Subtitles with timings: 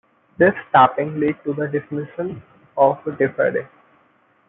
[0.39, 2.37] This taping led to the dismissal
[2.75, 3.67] of DeFede.